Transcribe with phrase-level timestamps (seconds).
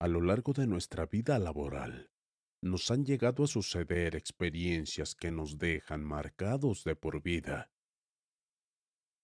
[0.00, 2.10] A lo largo de nuestra vida laboral,
[2.60, 7.70] nos han llegado a suceder experiencias que nos dejan marcados de por vida.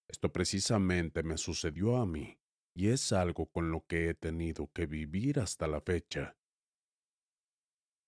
[0.06, 2.38] Esto precisamente me sucedió a mí
[2.72, 6.36] y es algo con lo que he tenido que vivir hasta la fecha.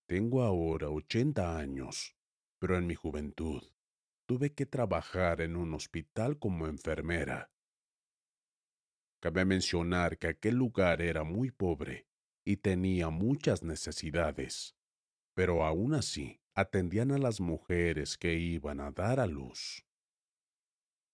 [0.07, 2.15] Tengo ahora 80 años,
[2.59, 3.61] pero en mi juventud
[4.25, 7.51] tuve que trabajar en un hospital como enfermera.
[9.21, 12.07] Cabe mencionar que aquel lugar era muy pobre
[12.43, 14.75] y tenía muchas necesidades,
[15.35, 19.85] pero aún así atendían a las mujeres que iban a dar a luz.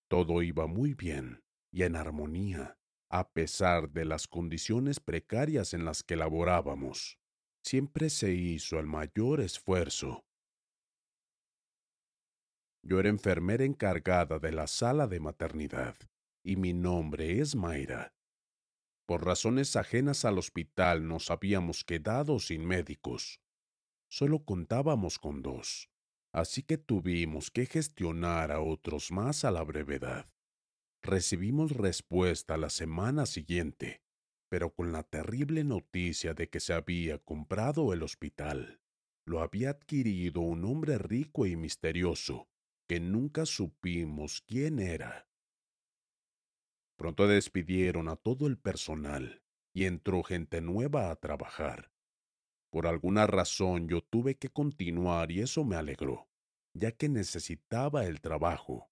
[0.10, 2.78] Todo iba muy bien y en armonía,
[3.10, 7.20] a pesar de las condiciones precarias en las que laborábamos.
[7.62, 10.24] Siempre se hizo el mayor esfuerzo.
[12.84, 15.98] Yo era enfermera encargada de la sala de maternidad
[16.48, 18.14] y mi nombre es Mayra.
[19.06, 23.42] Por razones ajenas al hospital nos habíamos quedado sin médicos.
[24.10, 25.90] Solo contábamos con dos,
[26.32, 30.32] así que tuvimos que gestionar a otros más a la brevedad.
[31.02, 34.02] Recibimos respuesta la semana siguiente,
[34.48, 38.80] pero con la terrible noticia de que se había comprado el hospital.
[39.26, 42.48] Lo había adquirido un hombre rico y misterioso,
[42.88, 45.28] que nunca supimos quién era.
[46.98, 51.92] Pronto despidieron a todo el personal y entró gente nueva a trabajar.
[52.72, 56.28] Por alguna razón yo tuve que continuar y eso me alegró,
[56.74, 58.90] ya que necesitaba el trabajo.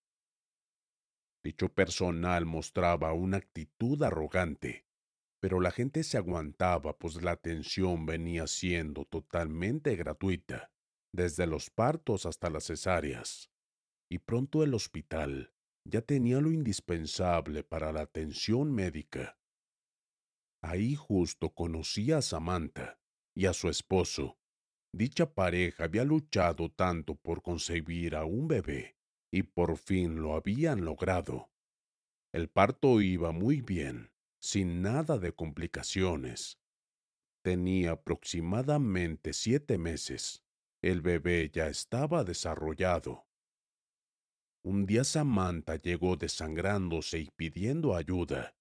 [1.44, 4.86] Dicho personal mostraba una actitud arrogante,
[5.40, 10.72] pero la gente se aguantaba pues la atención venía siendo totalmente gratuita,
[11.12, 13.50] desde los partos hasta las cesáreas.
[14.10, 15.55] Y pronto el hospital
[15.85, 19.38] ya tenía lo indispensable para la atención médica.
[20.62, 23.00] Ahí justo conocí a Samantha
[23.35, 24.40] y a su esposo.
[24.91, 28.97] Dicha pareja había luchado tanto por concebir a un bebé
[29.31, 31.51] y por fin lo habían logrado.
[32.31, 36.59] El parto iba muy bien, sin nada de complicaciones.
[37.44, 40.44] Tenía aproximadamente siete meses.
[40.81, 43.25] El bebé ya estaba desarrollado.
[44.66, 48.56] Un día Samantha llegó desangrándose y pidiendo ayuda.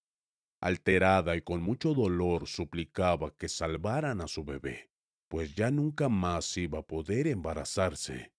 [0.61, 4.91] Alterada y con mucho dolor suplicaba que salvaran a su bebé,
[5.29, 8.35] pues ya nunca más iba a poder embarazarse.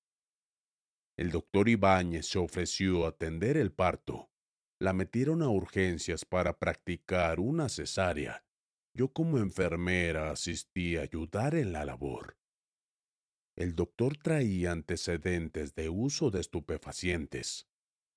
[1.18, 4.30] El doctor Ibáñez se ofreció a atender el parto.
[4.80, 8.46] La metieron a urgencias para practicar una cesárea.
[8.94, 12.38] Yo como enfermera asistí a ayudar en la labor.
[13.56, 17.68] El doctor traía antecedentes de uso de estupefacientes.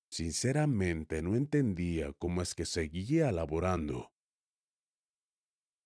[0.09, 4.11] Sinceramente no entendía cómo es que seguía laborando.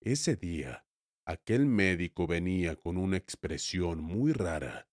[0.00, 0.86] Ese día,
[1.24, 4.88] aquel médico venía con una expresión muy rara.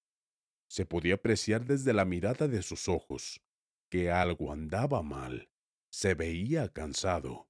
[0.69, 3.41] Se podía apreciar desde la mirada de sus ojos
[3.89, 5.49] que algo andaba mal.
[5.91, 7.49] Se veía cansado.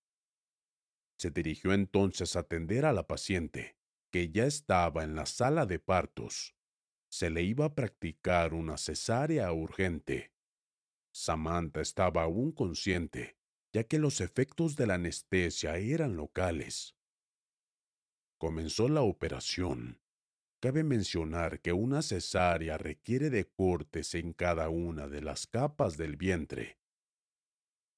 [1.20, 3.78] Se dirigió entonces a atender a la paciente,
[4.12, 6.56] que ya estaba en la sala de partos.
[7.12, 10.32] Se le iba a practicar una cesárea urgente.
[11.14, 13.38] Samantha estaba aún consciente,
[13.74, 16.96] ya que los efectos de la anestesia eran locales.
[18.38, 20.00] Comenzó la operación.
[20.62, 26.16] Cabe mencionar que una cesárea requiere de cortes en cada una de las capas del
[26.16, 26.80] vientre.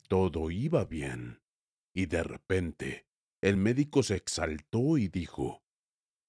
[0.08, 1.42] Todo iba bien,
[1.94, 3.06] y de repente
[3.42, 5.64] el médico se exaltó y dijo,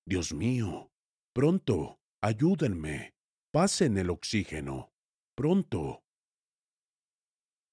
[0.05, 0.93] Dios mío,
[1.33, 3.13] pronto, ayúdenme,
[3.53, 4.95] pasen el oxígeno,
[5.37, 6.05] pronto.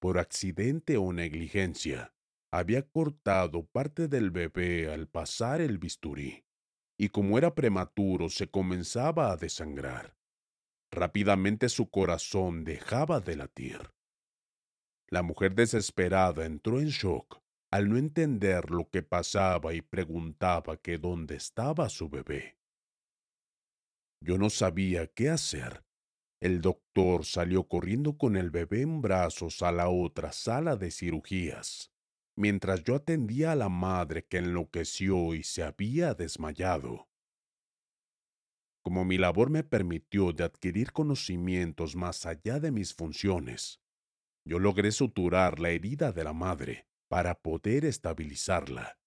[0.02, 2.14] Por accidente o negligencia,
[2.52, 6.44] había cortado parte del bebé al pasar el bisturí,
[7.00, 10.18] y como era prematuro se comenzaba a desangrar.
[10.92, 13.94] Rápidamente su corazón dejaba de latir.
[15.10, 17.40] La mujer desesperada entró en shock
[17.72, 22.58] al no entender lo que pasaba y preguntaba que dónde estaba su bebé.
[24.24, 25.84] Yo no sabía qué hacer.
[26.40, 31.92] El doctor salió corriendo con el bebé en brazos a la otra sala de cirugías,
[32.36, 37.10] mientras yo atendía a la madre que enloqueció y se había desmayado.
[38.84, 43.80] Como mi labor me permitió de adquirir conocimientos más allá de mis funciones,
[44.44, 48.98] yo logré suturar la herida de la madre para poder estabilizarla.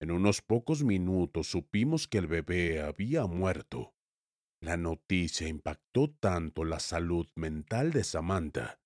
[0.00, 3.95] En unos pocos minutos supimos que el bebé había muerto.
[4.66, 8.80] La noticia impactó tanto la salud mental de Samantha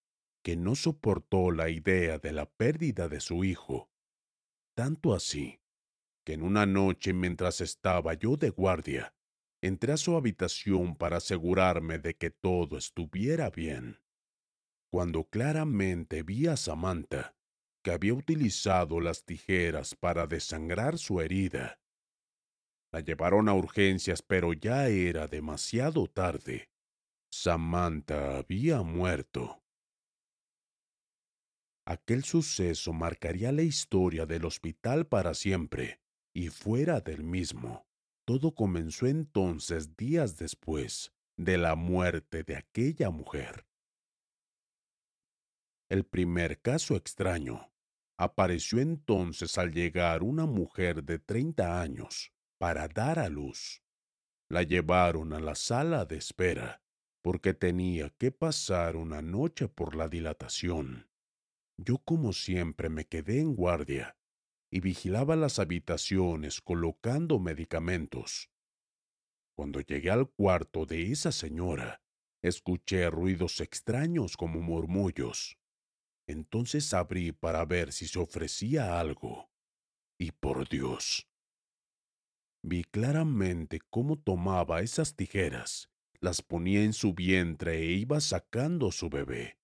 [0.44, 3.90] que no soportó la idea de la pérdida de su hijo.
[4.76, 5.58] Tanto así
[6.26, 9.14] que en una noche mientras estaba yo de guardia,
[9.62, 14.02] entré a su habitación para asegurarme de que todo estuviera bien.
[14.92, 17.34] Cuando claramente vi a Samantha,
[17.82, 21.79] que había utilizado las tijeras para desangrar su herida.
[22.92, 26.70] La llevaron a urgencias, pero ya era demasiado tarde.
[27.30, 29.62] Samantha había muerto.
[31.86, 36.00] Aquel suceso marcaría la historia del hospital para siempre,
[36.34, 37.86] y fuera del mismo.
[38.26, 43.66] Todo comenzó entonces días después de la muerte de aquella mujer.
[45.88, 47.72] El primer caso extraño
[48.16, 53.82] apareció entonces al llegar una mujer de treinta años para dar a luz.
[54.50, 56.82] La llevaron a la sala de espera
[57.22, 61.08] porque tenía que pasar una noche por la dilatación.
[61.78, 64.18] Yo como siempre me quedé en guardia
[64.70, 68.50] y vigilaba las habitaciones colocando medicamentos.
[69.56, 72.02] Cuando llegué al cuarto de esa señora,
[72.42, 75.56] escuché ruidos extraños como murmullos.
[76.26, 79.50] Entonces abrí para ver si se ofrecía algo.
[80.18, 81.29] Y por Dios,
[82.62, 85.90] vi claramente cómo tomaba esas tijeras,
[86.20, 89.58] las ponía en su vientre e iba sacando su bebé.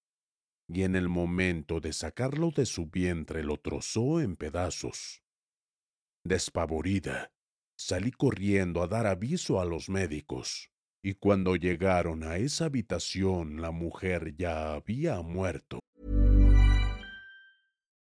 [0.68, 5.22] Y en el momento de sacarlo de su vientre lo trozó en pedazos.
[6.24, 7.30] Despavorida,
[7.76, 10.72] salí corriendo a dar aviso a los médicos,
[11.02, 15.78] y cuando llegaron a esa habitación la mujer ya había muerto.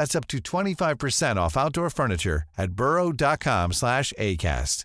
[0.00, 4.84] Up to 25% off outdoor furniture at burrow.com slash ACAST.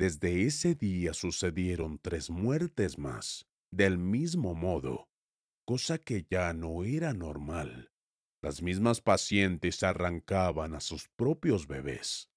[0.00, 5.08] Desde ese día sucedieron tres muertes más, del mismo modo,
[5.66, 7.90] cosa que ya no era normal.
[8.42, 12.30] Las mismas pacientes arrancaban a sus propios bebés.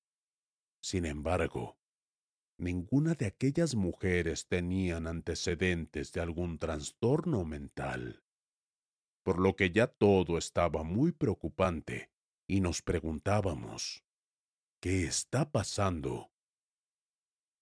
[0.82, 1.78] Sin embargo,
[2.64, 8.24] ninguna de aquellas mujeres tenían antecedentes de algún trastorno mental,
[9.24, 12.10] por lo que ya todo estaba muy preocupante
[12.48, 14.04] y nos preguntábamos,
[14.82, 16.32] ¿qué está pasando?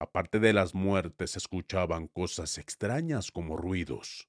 [0.00, 4.28] Aparte de las muertes, escuchaban cosas extrañas como ruidos,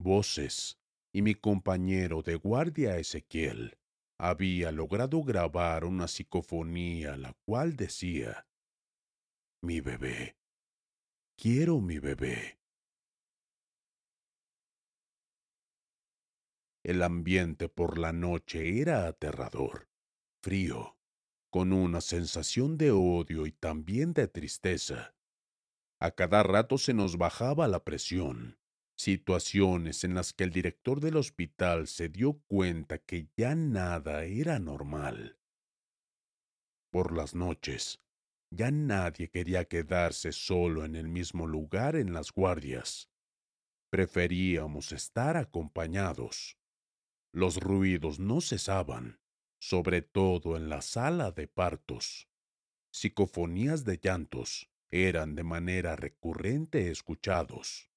[0.00, 0.78] voces,
[1.14, 3.78] y mi compañero de guardia Ezequiel
[4.18, 8.46] había logrado grabar una psicofonía la cual decía,
[9.64, 10.36] Mi bebé,
[11.36, 12.58] quiero mi bebé.
[16.82, 19.88] El ambiente por la noche era aterrador,
[20.42, 20.98] frío,
[21.48, 25.14] con una sensación de odio y también de tristeza.
[26.00, 28.58] A cada rato se nos bajaba la presión,
[28.96, 34.58] situaciones en las que el director del hospital se dio cuenta que ya nada era
[34.58, 35.38] normal.
[36.90, 38.01] Por las noches,
[38.54, 43.08] ya nadie quería quedarse solo en el mismo lugar en las guardias.
[43.90, 46.58] Preferíamos estar acompañados.
[47.32, 49.20] Los ruidos no cesaban,
[49.58, 52.28] sobre todo en la sala de partos.
[52.92, 57.88] Psicofonías de llantos eran de manera recurrente escuchados.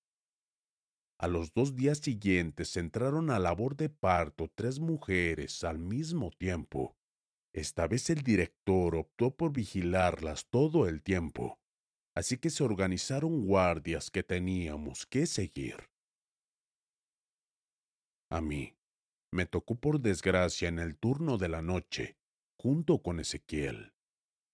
[1.18, 6.96] A los dos días siguientes entraron a labor de parto tres mujeres al mismo tiempo.
[7.56, 11.58] Esta vez el director optó por vigilarlas todo el tiempo,
[12.14, 15.90] así que se organizaron guardias que teníamos que seguir.
[18.30, 18.76] A mí,
[19.32, 22.18] me tocó por desgracia en el turno de la noche,
[22.58, 23.94] junto con Ezequiel.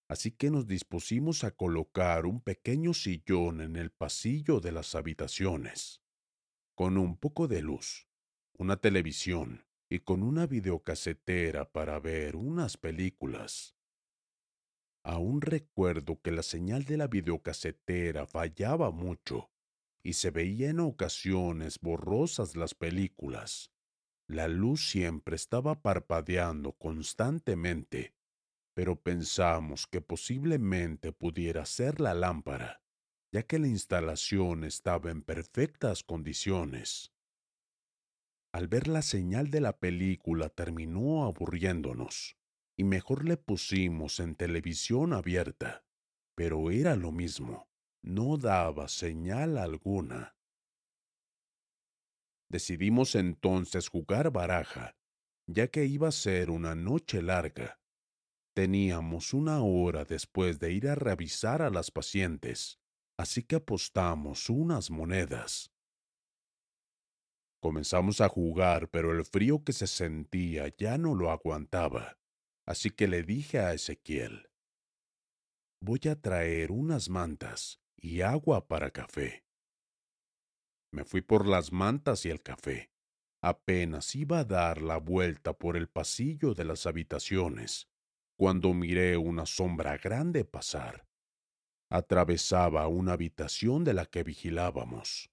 [0.08, 6.00] Así que nos dispusimos a colocar un pequeño sillón en el pasillo de las habitaciones,
[6.76, 8.06] con un poco de luz,
[8.56, 13.76] una televisión y con una videocasetera para ver unas películas.
[15.04, 19.50] Aún recuerdo que la señal de la videocasetera fallaba mucho
[20.02, 23.70] y se veía en ocasiones borrosas las películas.
[24.26, 28.14] La luz siempre estaba parpadeando constantemente,
[28.74, 32.80] pero pensamos que posiblemente pudiera ser la lámpara,
[33.30, 37.11] ya que la instalación estaba en perfectas condiciones.
[38.52, 42.36] Al ver la señal de la película terminó aburriéndonos,
[42.76, 45.84] y mejor le pusimos en televisión abierta,
[46.34, 47.68] pero era lo mismo,
[48.02, 50.36] no daba señal alguna.
[52.50, 54.96] Decidimos entonces jugar baraja,
[55.46, 57.80] ya que iba a ser una noche larga.
[58.54, 62.78] Teníamos una hora después de ir a revisar a las pacientes,
[63.18, 65.72] así que apostamos unas monedas.
[67.62, 72.18] Comenzamos a jugar, pero el frío que se sentía ya no lo aguantaba,
[72.66, 74.50] así que le dije a Ezequiel,
[75.80, 79.44] voy a traer unas mantas y agua para café.
[80.92, 82.90] Me fui por las mantas y el café.
[83.40, 87.88] Apenas iba a dar la vuelta por el pasillo de las habitaciones,
[88.36, 91.06] cuando miré una sombra grande pasar.
[91.90, 95.30] Atravesaba una habitación de la que vigilábamos.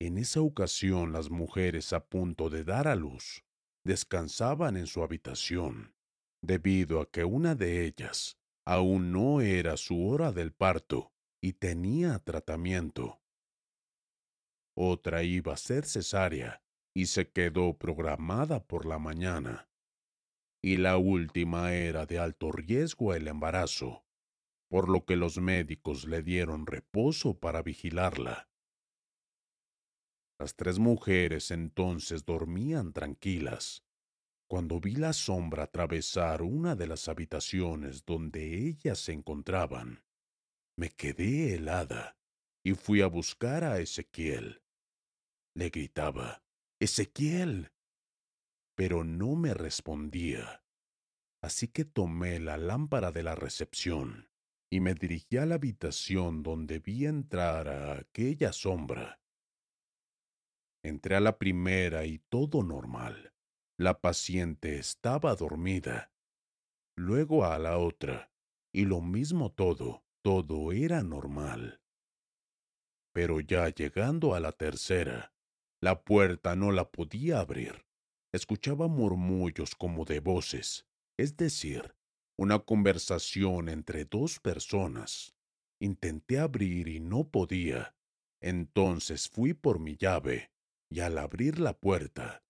[0.00, 3.44] En esa ocasión las mujeres a punto de dar a luz
[3.84, 5.94] descansaban en su habitación,
[6.42, 11.12] debido a que una de ellas aún no era su hora del parto
[11.42, 13.20] y tenía tratamiento
[14.80, 16.62] otra iba a ser cesárea
[16.94, 19.68] y se quedó programada por la mañana.
[20.62, 24.04] Y la última era de alto riesgo el embarazo,
[24.68, 28.48] por lo que los médicos le dieron reposo para vigilarla.
[30.38, 33.84] Las tres mujeres entonces dormían tranquilas.
[34.48, 40.04] Cuando vi la sombra atravesar una de las habitaciones donde ellas se encontraban,
[40.76, 42.16] me quedé helada
[42.64, 44.62] y fui a buscar a Ezequiel
[45.58, 46.44] le gritaba,
[46.80, 47.72] Ezequiel.
[48.76, 50.62] Pero no me respondía.
[51.42, 54.30] Así que tomé la lámpara de la recepción
[54.70, 59.20] y me dirigí a la habitación donde vi entrar a aquella sombra.
[60.88, 63.34] Entré a la primera y todo normal.
[63.78, 66.14] La paciente estaba dormida.
[66.96, 68.32] Luego a la otra,
[68.72, 71.82] y lo mismo todo, todo era normal.
[73.12, 75.34] Pero ya llegando a la tercera,
[75.82, 77.84] la puerta no la podía abrir.
[78.32, 80.86] Escuchaba murmullos como de voces,
[81.18, 81.94] es decir,
[82.38, 85.34] una conversación entre dos personas.
[85.80, 87.94] Intenté abrir y no podía.
[88.40, 90.50] Entonces fui por mi llave,
[90.90, 92.42] y al abrir la puerta,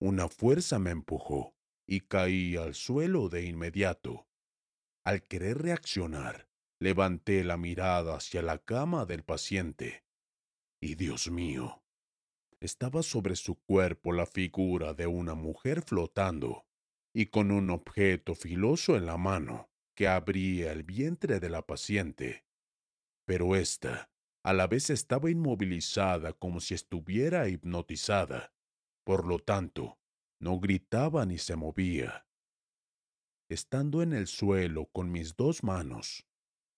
[0.00, 1.54] una fuerza me empujó
[1.86, 4.26] y caí al suelo de inmediato.
[5.04, 6.48] Al querer reaccionar,
[6.80, 10.04] levanté la mirada hacia la cama del paciente.
[10.80, 11.82] Y Dios mío,
[12.60, 16.66] estaba sobre su cuerpo la figura de una mujer flotando
[17.14, 22.44] y con un objeto filoso en la mano que abría el vientre de la paciente.
[23.26, 24.10] Pero ésta
[24.44, 28.52] a la vez estaba inmovilizada como si estuviera hipnotizada.
[29.02, 29.98] Por lo tanto,
[30.38, 32.26] no gritaba ni se movía.
[33.48, 36.26] Estando en el suelo con mis dos manos,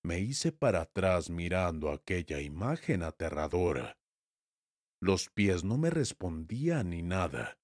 [0.04, 3.98] me hice para atrás mirando aquella imagen aterradora.
[5.00, 7.58] Los pies no me respondían ni nada.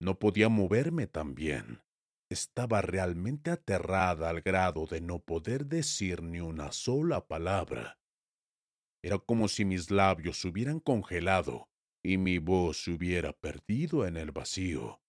[0.00, 1.82] No podía moverme también.
[2.30, 7.97] Estaba realmente aterrada al grado de no poder decir ni una sola palabra.
[9.02, 11.68] Era como si mis labios se hubieran congelado
[12.02, 15.00] y mi voz se hubiera perdido en el vacío.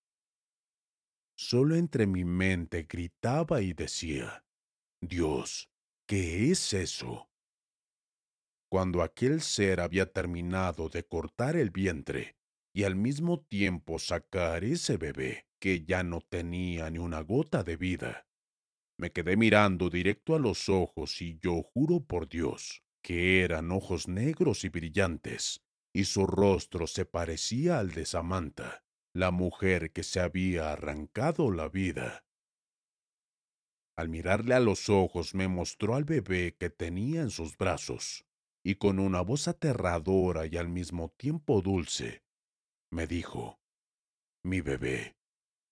[1.37, 4.45] Solo entre mi mente gritaba y decía,
[5.01, 5.71] Dios,
[6.07, 7.29] ¿qué es eso?
[8.69, 12.35] Cuando aquel ser había terminado de cortar el vientre
[12.75, 17.77] y al mismo tiempo sacar ese bebé que ya no tenía ni una gota de
[17.77, 18.27] vida,
[18.99, 24.07] me quedé mirando directo a los ojos y yo juro por Dios que eran ojos
[24.07, 25.61] negros y brillantes,
[25.93, 31.67] y su rostro se parecía al de Samantha la mujer que se había arrancado la
[31.67, 32.23] vida.
[33.97, 38.25] Al mirarle a los ojos me mostró al bebé que tenía en sus brazos,
[38.63, 42.23] y con una voz aterradora y al mismo tiempo dulce,
[42.91, 43.59] me dijo,
[44.43, 45.17] Mi bebé,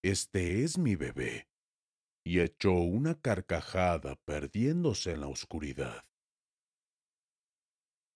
[0.04, 1.48] este es mi bebé,
[2.26, 6.04] y echó una carcajada perdiéndose en la oscuridad.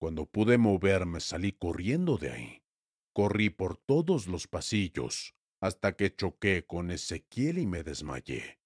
[0.01, 2.63] Cuando pude moverme salí corriendo de ahí.
[3.13, 8.59] Corrí por todos los pasillos hasta que choqué con Ezequiel y me desmayé.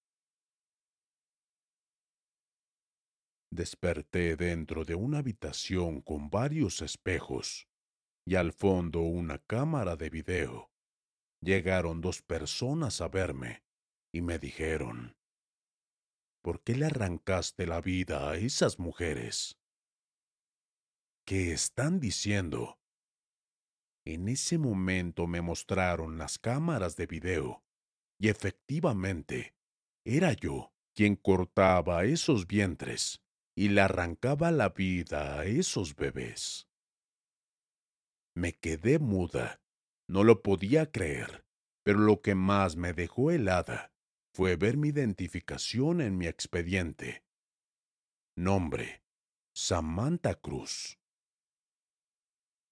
[3.52, 7.68] Desperté dentro de una habitación con varios espejos
[8.24, 10.70] y al fondo una cámara de video.
[11.42, 13.62] Llegaron dos personas a verme
[14.10, 15.18] y me dijeron,
[16.40, 19.58] ¿por qué le arrancaste la vida a esas mujeres?
[21.28, 22.78] ¿Qué están diciendo?
[24.04, 27.64] En ese momento me mostraron las cámaras de video
[28.16, 29.56] y efectivamente
[30.04, 33.24] era yo quien cortaba esos vientres
[33.56, 36.68] y le arrancaba la vida a esos bebés.
[38.36, 39.60] Me quedé muda,
[40.08, 41.44] no lo podía creer,
[41.82, 43.92] pero lo que más me dejó helada
[44.32, 47.24] fue ver mi identificación en mi expediente.
[48.36, 49.02] Nombre,
[49.56, 51.00] Samantha Cruz.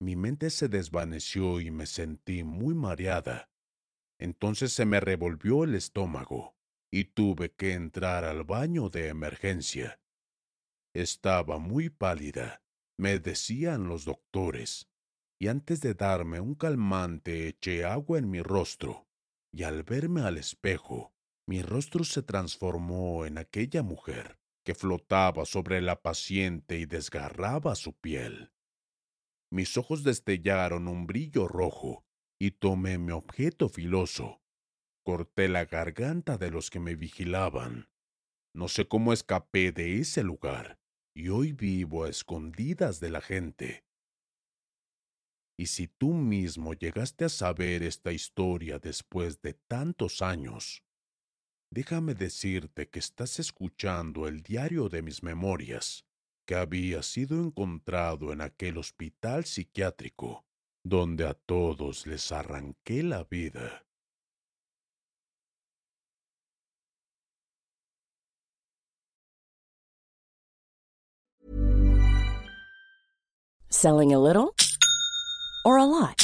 [0.00, 3.48] Mi mente se desvaneció y me sentí muy mareada.
[4.18, 6.57] Entonces se me revolvió el estómago
[6.90, 10.00] y tuve que entrar al baño de emergencia.
[10.94, 12.62] Estaba muy pálida,
[12.96, 14.88] me decían los doctores,
[15.40, 19.09] y antes de darme un calmante eché agua en mi rostro,
[19.52, 21.12] y al verme al espejo,
[21.46, 27.92] mi rostro se transformó en aquella mujer que flotaba sobre la paciente y desgarraba su
[27.92, 28.54] piel
[29.55, 32.05] mis ojos destellaron un brillo rojo
[32.40, 34.43] y tomé mi objeto filoso.
[35.05, 37.88] Corté la garganta de los que me vigilaban.
[38.53, 40.81] No sé cómo escapé de ese lugar
[41.14, 43.85] y hoy vivo a escondidas de la gente.
[45.57, 50.83] Y si tú mismo llegaste a saber esta historia después de tantos años,
[51.71, 56.05] déjame decirte que estás escuchando el diario de mis memorias
[56.44, 60.44] que había sido encontrado en aquel hospital psiquiátrico,
[60.83, 63.85] donde a todos les arranqué la vida.
[73.70, 74.54] Selling a little
[75.64, 76.23] or a lot?